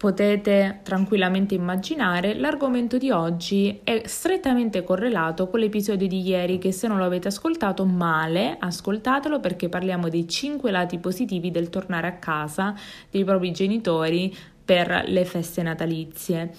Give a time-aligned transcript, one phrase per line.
[0.00, 6.88] potete tranquillamente immaginare, l'argomento di oggi è strettamente correlato con l'episodio di ieri che se
[6.88, 12.14] non lo avete ascoltato male, ascoltatelo perché parliamo dei 5 lati positivi del tornare a
[12.14, 12.74] casa
[13.10, 16.50] dei propri genitori per le feste natalizie.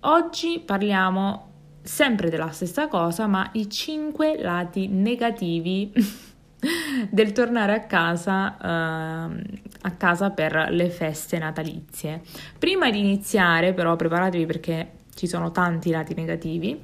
[0.00, 1.48] Oggi parliamo
[1.82, 5.92] sempre della stessa cosa, ma i 5 lati negativi
[7.08, 12.22] del tornare a casa, eh, a casa per le feste natalizie.
[12.58, 16.80] Prima di iniziare, però, preparatevi perché ci sono tanti lati negativi.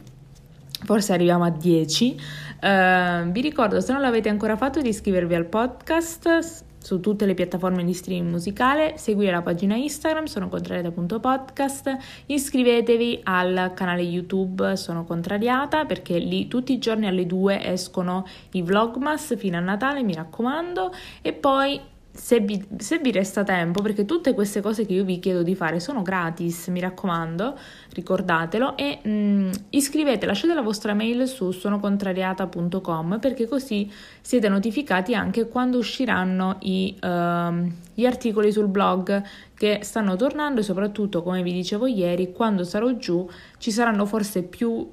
[0.85, 2.21] Forse arriviamo a 10.
[2.61, 7.35] Eh, vi ricordo, se non l'avete ancora fatto, di iscrivervi al podcast su tutte le
[7.35, 15.05] piattaforme di streaming musicale, seguire la pagina Instagram sono contrariata.podcast, iscrivetevi al canale YouTube Sono
[15.05, 20.15] Contrariata perché lì tutti i giorni alle 2 escono i vlogmas fino a Natale, mi
[20.15, 21.81] raccomando, e poi
[22.17, 25.55] se vi, se vi, resta tempo, perché tutte queste cose che io vi chiedo di
[25.55, 27.57] fare sono gratis, mi raccomando,
[27.93, 35.15] ricordatelo e mh, mm, iscrivete, lasciate la vostra mail su sonocontrariata.com perché così siete notificati
[35.15, 39.23] anche quando usciranno i, uh, gli articoli sul blog
[39.55, 44.43] che stanno tornando e soprattutto, come vi dicevo ieri, quando sarò giù ci saranno forse
[44.43, 44.91] più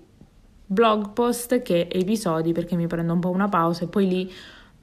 [0.65, 4.31] blog post che episodi perché mi prendo un po' una pausa e poi lì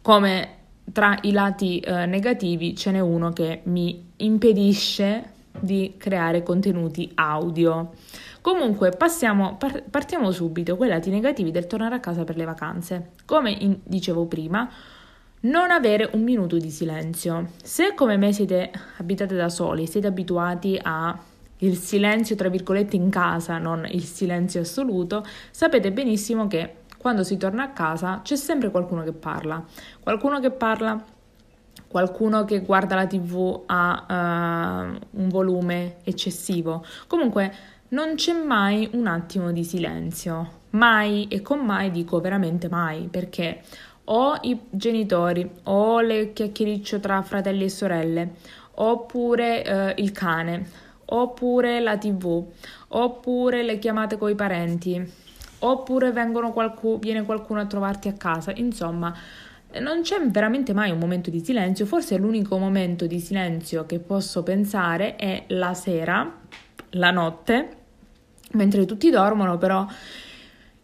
[0.02, 0.59] come
[0.92, 7.92] tra i lati eh, negativi ce n'è uno che mi impedisce di creare contenuti audio.
[8.41, 12.44] Comunque passiamo, par- partiamo subito con i lati negativi del tornare a casa per le
[12.44, 13.10] vacanze.
[13.27, 14.69] Come in- dicevo prima,
[15.41, 17.50] non avere un minuto di silenzio.
[17.62, 21.19] Se come me siete abitate da soli, siete abituati a
[21.62, 27.38] il silenzio tra virgolette in casa, non il silenzio assoluto, sapete benissimo che quando si
[27.38, 29.65] torna a casa c'è sempre qualcuno che parla.
[30.00, 31.03] Qualcuno che parla,
[31.88, 36.84] qualcuno che guarda la tv a uh, un volume eccessivo.
[37.06, 37.55] Comunque
[37.88, 40.59] non c'è mai un attimo di silenzio.
[40.72, 43.62] Mai e con mai dico veramente mai perché
[44.05, 48.34] o i genitori o le chiacchiericcio tra fratelli e sorelle
[48.75, 50.69] oppure uh, il cane
[51.06, 52.47] oppure la tv
[52.88, 55.28] oppure le chiamate coi parenti
[55.60, 59.15] oppure qualcuno, viene qualcuno a trovarti a casa, insomma
[59.78, 64.43] non c'è veramente mai un momento di silenzio, forse l'unico momento di silenzio che posso
[64.43, 66.38] pensare è la sera,
[66.91, 67.76] la notte,
[68.53, 69.87] mentre tutti dormono, però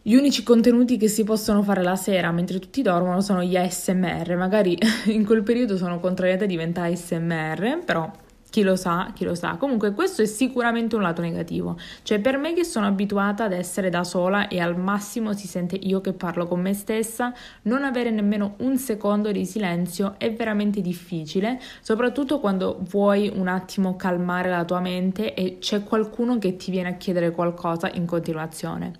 [0.03, 4.37] gli unici contenuti che si possono fare la sera mentre tutti dormono sono gli ASMR,
[4.37, 8.09] magari in quel periodo sono contrariata a diventare ASMR, però
[8.57, 9.57] chi lo sa, chi lo sa.
[9.57, 11.77] Comunque questo è sicuramente un lato negativo.
[12.03, 15.77] Cioè per me che sono abituata ad essere da sola e al massimo si sente
[15.77, 17.35] io che parlo con me stessa,
[17.65, 23.95] non avere nemmeno un secondo di silenzio è veramente difficile, soprattutto quando vuoi un attimo
[23.95, 28.93] calmare la tua mente e c'è qualcuno che ti viene a chiedere qualcosa in continuazione.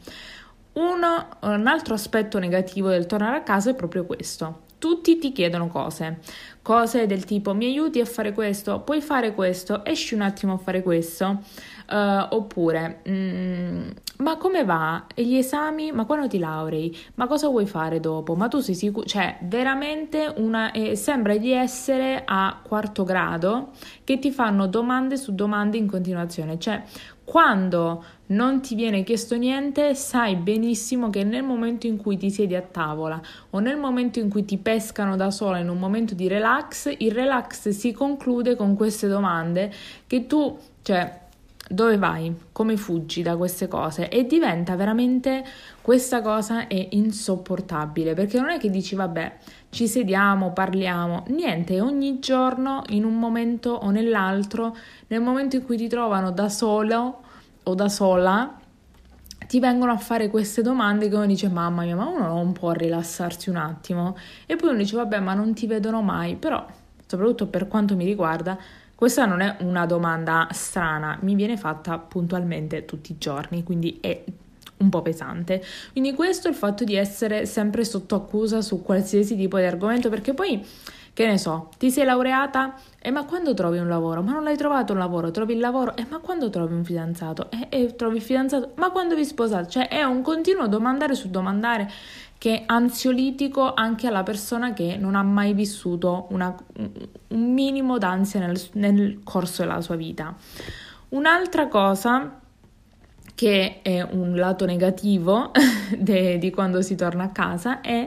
[0.73, 5.69] Uno, un altro aspetto negativo del tornare a casa è proprio questo tutti ti chiedono
[5.69, 6.19] cose,
[6.63, 10.59] cose del tipo mi aiuti a fare questo, puoi fare questo, esci un attimo a
[10.59, 11.43] fare questo,
[11.91, 13.89] uh, oppure mm,
[14.19, 15.07] ma come va?
[15.15, 15.93] E gli esami?
[15.93, 16.97] Ma quando ti laurei?
[17.17, 18.35] Ma cosa vuoi fare dopo?
[18.35, 19.07] Ma tu sei sicuro?
[19.07, 23.73] Cioè, veramente una, eh, sembra di essere a quarto grado
[24.05, 26.59] che ti fanno domande su domande in continuazione.
[26.59, 26.83] Cioè,
[27.27, 32.55] quando non ti viene chiesto niente, sai benissimo che nel momento in cui ti siedi
[32.55, 33.21] a tavola
[33.51, 37.11] o nel momento in cui ti pescano da sola in un momento di relax, il
[37.11, 39.73] relax si conclude con queste domande
[40.07, 41.25] che tu, cioè,
[41.69, 42.33] dove vai?
[42.53, 44.09] Come fuggi da queste cose?
[44.09, 45.45] E diventa veramente
[45.83, 49.37] questa cosa è insopportabile perché non è che dici vabbè,
[49.71, 54.77] ci sediamo, parliamo, niente, ogni giorno in un momento o nell'altro,
[55.09, 57.25] nel momento in cui ti trovano da solo
[57.69, 58.59] o da sola,
[59.47, 62.73] ti vengono a fare queste domande che uno dice mamma mia, ma uno non può
[62.73, 64.17] rilassarsi un attimo
[64.47, 66.65] e poi uno dice vabbè, ma non ti vedono mai, però
[67.07, 68.59] soprattutto per quanto mi riguarda
[68.95, 74.25] questa non è una domanda strana, mi viene fatta puntualmente tutti i giorni, quindi è
[74.79, 75.63] un po' pesante.
[75.93, 80.09] Quindi questo è il fatto di essere sempre sotto accusa su qualsiasi tipo di argomento,
[80.09, 80.65] perché poi
[81.17, 84.21] che ne so, ti sei laureata e ma quando trovi un lavoro?
[84.21, 87.51] Ma non l'hai trovato un lavoro, trovi il lavoro e ma quando trovi un fidanzato?
[87.51, 88.73] E, e trovi il fidanzato?
[88.75, 89.67] Ma quando vi sposate?
[89.67, 91.91] Cioè è un continuo domandare su domandare
[92.37, 96.55] che è ansiolitico anche alla persona che non ha mai vissuto una,
[97.29, 100.37] un minimo d'ansia nel, nel corso della sua vita.
[101.09, 102.41] Un'altra cosa
[103.35, 105.51] che è un lato negativo
[105.97, 108.07] de, di quando si torna a casa, è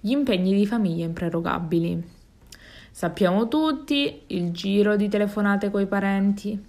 [0.00, 2.18] gli impegni di famiglia imprerogabili.
[3.00, 6.62] Sappiamo tutti il giro di telefonate coi parenti,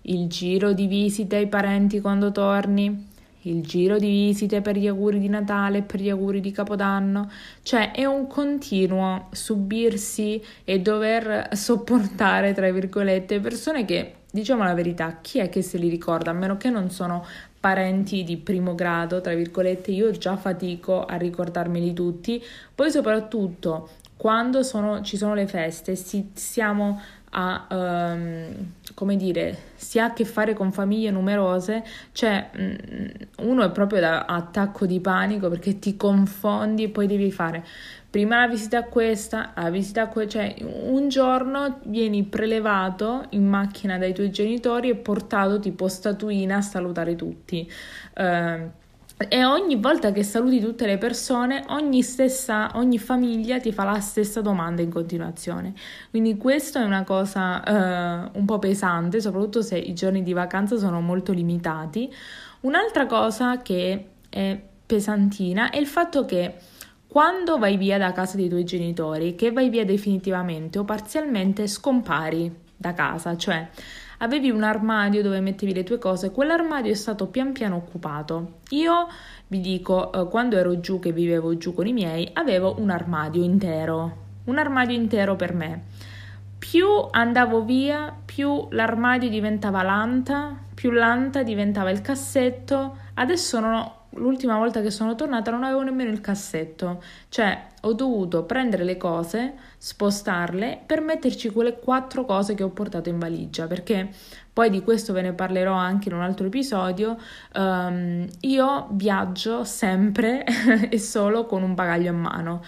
[0.00, 3.08] il giro di visite ai parenti quando torni,
[3.42, 7.30] il giro di visite per gli auguri di Natale e per gli auguri di Capodanno,
[7.60, 15.18] cioè è un continuo subirsi e dover sopportare, tra virgolette, persone che diciamo la verità,
[15.20, 16.30] chi è che se li ricorda?
[16.30, 17.22] A meno che non sono
[17.60, 22.42] parenti di primo grado, tra virgolette, io già fatico a ricordarmeli tutti.
[22.74, 27.00] Poi soprattutto quando sono, ci sono le feste, si, siamo
[27.30, 31.82] a, um, come dire, si ha a che fare con famiglie numerose,
[32.12, 33.08] cioè um,
[33.48, 37.64] uno è proprio da attacco di panico perché ti confondi e poi devi fare
[38.10, 43.46] prima la visita a questa, la visita a questa, cioè un giorno vieni prelevato in
[43.46, 47.66] macchina dai tuoi genitori e portato tipo statuina a salutare tutti.
[48.16, 48.70] Uh,
[49.28, 54.00] e ogni volta che saluti tutte le persone, ogni, stessa, ogni famiglia ti fa la
[54.00, 55.74] stessa domanda in continuazione.
[56.08, 57.62] Quindi questa è una cosa
[58.32, 62.10] uh, un po' pesante, soprattutto se i giorni di vacanza sono molto limitati.
[62.60, 66.54] Un'altra cosa che è pesantina è il fatto che
[67.06, 72.50] quando vai via da casa dei tuoi genitori, che vai via definitivamente o parzialmente, scompari
[72.74, 73.68] da casa, cioè
[74.22, 78.58] avevi un armadio dove mettevi le tue cose, quell'armadio è stato pian piano occupato.
[78.70, 79.08] Io
[79.48, 83.42] vi dico, eh, quando ero giù, che vivevo giù con i miei, avevo un armadio
[83.42, 85.82] intero, un armadio intero per me.
[86.58, 92.96] Più andavo via, più l'armadio diventava lanta, più lanta diventava il cassetto.
[93.14, 97.92] Adesso non ho l'ultima volta che sono tornata non avevo nemmeno il cassetto, cioè ho
[97.92, 103.66] dovuto prendere le cose, spostarle per metterci quelle quattro cose che ho portato in valigia,
[103.66, 104.10] perché
[104.52, 107.16] poi di questo ve ne parlerò anche in un altro episodio.
[107.54, 110.44] Um, io viaggio sempre
[110.90, 112.62] e solo con un bagaglio a mano,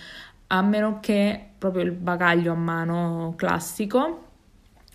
[0.49, 4.29] a meno che proprio il bagaglio a mano classico,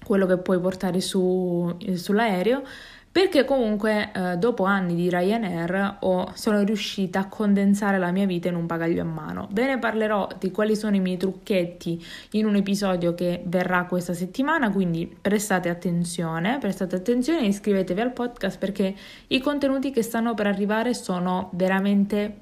[0.04, 2.64] quello che puoi portare su, sull'aereo
[3.12, 8.48] perché comunque eh, dopo anni di Ryanair ho, sono riuscita a condensare la mia vita
[8.48, 9.48] in un bagaglio a mano.
[9.51, 14.13] Ve ne parlerò di quali sono i miei trucchetti in un episodio che verrà questa
[14.13, 18.95] settimana, quindi prestate attenzione, prestate attenzione e iscrivetevi al podcast perché
[19.27, 22.42] i contenuti che stanno per arrivare sono veramente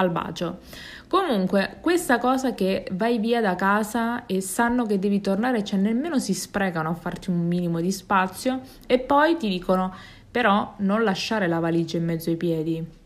[0.00, 0.58] al bacio.
[1.08, 6.18] Comunque, questa cosa che vai via da casa e sanno che devi tornare, cioè nemmeno
[6.18, 9.92] si sprecano a farti un minimo di spazio e poi ti dicono
[10.30, 12.98] però non lasciare la valigia in mezzo ai piedi.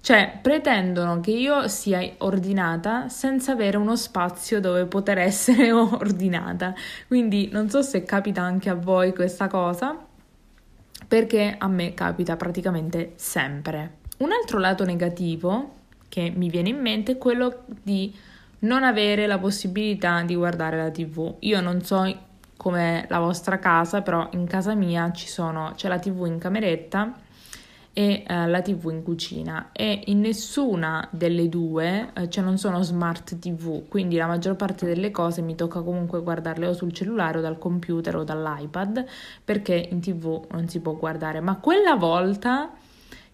[0.00, 6.74] Cioè, pretendono che io sia ordinata senza avere uno spazio dove poter essere ordinata.
[7.08, 9.98] Quindi non so se capita anche a voi questa cosa,
[11.06, 13.96] perché a me capita praticamente sempre.
[14.18, 15.74] Un altro lato negativo
[16.08, 18.14] che mi viene in mente è quello di
[18.60, 21.34] non avere la possibilità di guardare la TV.
[21.40, 22.26] Io non so
[22.56, 27.14] come la vostra casa, però in casa mia sono, c'è la TV in cameretta
[27.92, 32.82] e eh, la TV in cucina e in nessuna delle due eh, cioè non sono
[32.82, 37.38] smart TV, quindi la maggior parte delle cose mi tocca comunque guardarle o sul cellulare
[37.38, 39.04] o dal computer o dall'iPad
[39.44, 42.70] perché in TV non si può guardare, ma quella volta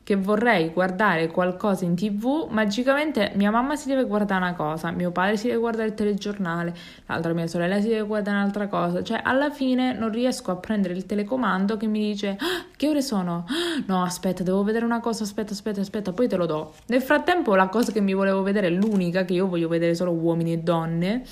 [0.05, 5.11] che vorrei guardare qualcosa in tv, magicamente mia mamma si deve guardare una cosa, mio
[5.11, 6.75] padre si deve guardare il telegiornale,
[7.07, 10.93] l'altra mia sorella si deve guardare un'altra cosa, cioè alla fine non riesco a prendere
[10.93, 13.47] il telecomando che mi dice ah, che ore sono?
[13.49, 16.75] Ah, no, aspetta, devo vedere una cosa, aspetta, aspetta, aspetta, poi te lo do.
[16.89, 20.53] Nel frattempo la cosa che mi volevo vedere l'unica, che io voglio vedere solo uomini
[20.53, 21.25] e donne,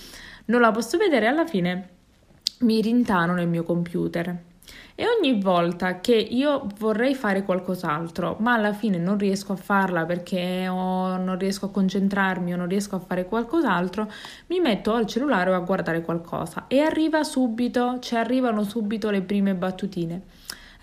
[0.46, 1.88] non la posso vedere alla fine
[2.60, 4.50] mi rintano nel mio computer.
[4.94, 10.04] E ogni volta che io vorrei fare qualcos'altro, ma alla fine non riesco a farla
[10.04, 14.10] perché non riesco a concentrarmi o non riesco a fare qualcos'altro,
[14.48, 19.22] mi metto al cellulare o a guardare qualcosa e arriva subito, ci arrivano subito le
[19.22, 20.22] prime battutine.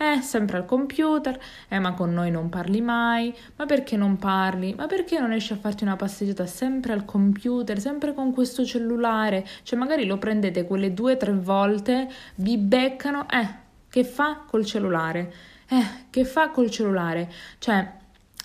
[0.01, 4.73] Eh, sempre al computer, eh, ma con noi non parli mai, ma perché non parli?
[4.73, 9.45] Ma perché non esci a farti una passeggiata sempre al computer, sempre con questo cellulare?
[9.63, 14.65] Cioè, magari lo prendete quelle due o tre volte, vi beccano, eh, che fa col
[14.65, 15.33] cellulare?
[15.67, 17.31] Eh, che fa col cellulare?
[17.57, 17.91] Cioè,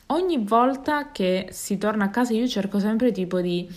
[0.06, 3.68] ogni volta che si torna a casa io cerco sempre tipo di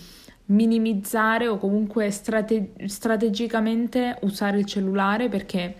[0.46, 5.76] minimizzare o comunque strate- strategicamente usare il cellulare perché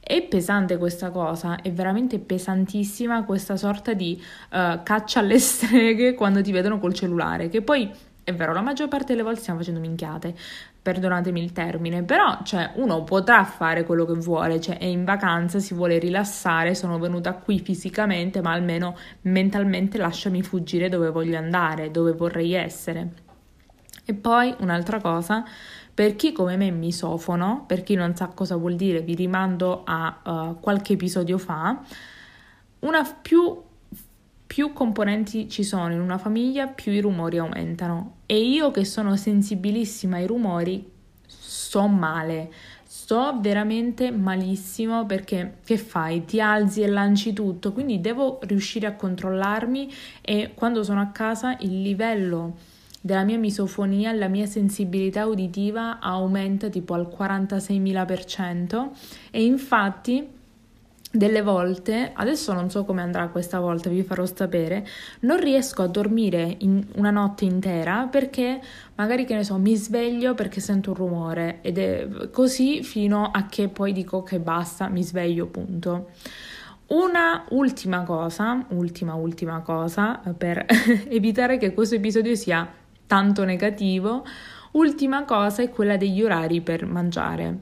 [0.00, 6.40] è pesante questa cosa, è veramente pesantissima questa sorta di uh, caccia alle streghe quando
[6.40, 7.90] ti vedono col cellulare, che poi
[8.28, 10.34] è vero, la maggior parte delle volte stiamo facendo minchiate,
[10.82, 15.58] perdonatemi il termine, però cioè, uno potrà fare quello che vuole, cioè è in vacanza,
[15.60, 21.90] si vuole rilassare, sono venuta qui fisicamente, ma almeno mentalmente lasciami fuggire dove voglio andare,
[21.90, 23.12] dove vorrei essere.
[24.04, 25.42] E poi un'altra cosa,
[25.94, 30.20] per chi come me misofono, per chi non sa cosa vuol dire, vi rimando a
[30.22, 31.80] uh, qualche episodio fa,
[32.80, 33.58] una più,
[34.48, 38.20] più componenti ci sono in una famiglia, più i rumori aumentano.
[38.24, 40.90] E io che sono sensibilissima ai rumori,
[41.26, 42.50] sto male,
[42.82, 46.24] sto veramente malissimo perché che fai?
[46.24, 51.58] Ti alzi e lanci tutto, quindi devo riuscire a controllarmi e quando sono a casa
[51.60, 52.56] il livello
[53.02, 58.88] della mia misofonia, la mia sensibilità uditiva aumenta tipo al 46.000%
[59.30, 60.36] e infatti
[61.10, 64.86] delle volte, adesso non so come andrà questa volta, vi farò sapere,
[65.20, 66.58] non riesco a dormire
[66.96, 68.60] una notte intera perché
[68.96, 73.46] magari che ne so, mi sveglio perché sento un rumore ed è così fino a
[73.46, 76.10] che poi dico che basta, mi sveglio, punto.
[76.88, 80.64] Una ultima cosa, ultima ultima cosa per
[81.08, 82.66] evitare che questo episodio sia
[83.06, 84.24] tanto negativo.
[84.72, 87.60] Ultima cosa è quella degli orari per mangiare.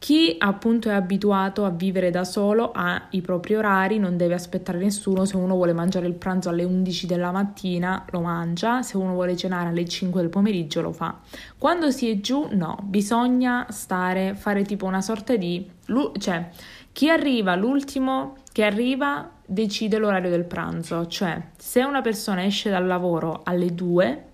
[0.00, 4.78] Chi appunto è abituato a vivere da solo ha i propri orari, non deve aspettare
[4.78, 9.12] nessuno, se uno vuole mangiare il pranzo alle 11 della mattina lo mangia, se uno
[9.12, 11.18] vuole cenare alle 5 del pomeriggio lo fa.
[11.58, 15.70] Quando si è giù no, bisogna stare, fare tipo una sorta di...
[16.16, 16.48] cioè
[16.92, 22.86] chi arriva l'ultimo che arriva decide l'orario del pranzo, cioè se una persona esce dal
[22.86, 24.24] lavoro alle 2,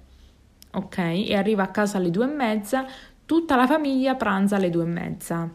[0.75, 2.87] ok, e arriva a casa alle 2 e mezza,
[3.27, 5.55] tutta la famiglia pranza alle 2 e mezza.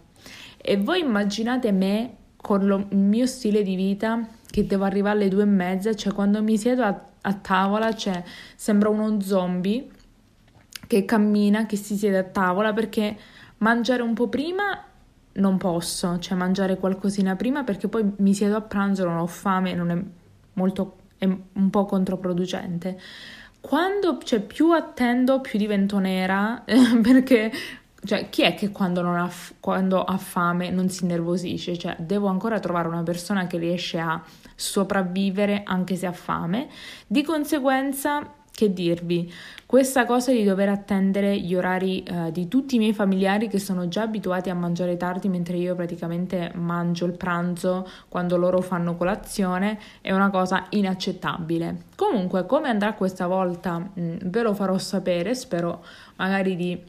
[0.57, 5.29] E voi immaginate me con lo, il mio stile di vita che devo arrivare alle
[5.29, 8.23] 2 e mezza, cioè quando mi siedo a, a tavola, cioè
[8.55, 9.89] sembra uno zombie
[10.85, 13.17] che cammina, che si siede a tavola perché
[13.59, 14.83] mangiare un po' prima
[15.33, 19.73] non posso, cioè mangiare qualcosina prima perché poi mi siedo a pranzo, non ho fame,
[19.73, 20.03] non è
[20.53, 22.99] molto, è un po' controproducente.
[23.61, 26.63] Quando, cioè, più attendo, più divento nera,
[27.01, 27.51] perché,
[28.03, 31.77] cioè, chi è che quando, ha, quando ha fame non si innervosisce?
[31.77, 34.21] Cioè, devo ancora trovare una persona che riesce a
[34.55, 36.67] sopravvivere anche se ha fame.
[37.07, 39.33] Di conseguenza che dirvi?
[39.65, 43.87] Questa cosa di dover attendere gli orari eh, di tutti i miei familiari che sono
[43.87, 49.79] già abituati a mangiare tardi mentre io praticamente mangio il pranzo quando loro fanno colazione
[50.01, 51.85] è una cosa inaccettabile.
[51.95, 55.83] Comunque, come andrà questa volta mh, mm, ve lo farò sapere, spero
[56.17, 56.79] magari di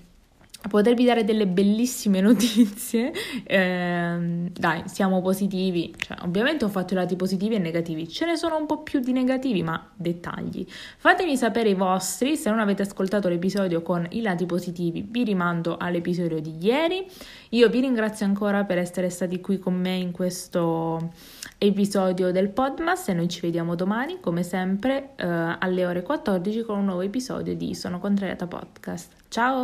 [0.68, 3.12] potervi dare delle bellissime notizie.
[3.44, 5.94] Eh, dai, siamo positivi.
[5.96, 8.08] Cioè, ovviamente ho fatto i lati positivi e negativi.
[8.08, 10.66] Ce ne sono un po' più di negativi, ma dettagli.
[10.96, 12.36] Fatemi sapere i vostri.
[12.36, 17.06] Se non avete ascoltato l'episodio con i lati positivi, vi rimando all'episodio di ieri.
[17.50, 21.10] Io vi ringrazio ancora per essere stati qui con me in questo
[21.58, 26.78] episodio del Podmas e noi ci vediamo domani, come sempre, eh, alle ore 14 con
[26.78, 29.12] un nuovo episodio di Sono Contrariata Podcast.
[29.28, 29.60] Ciao!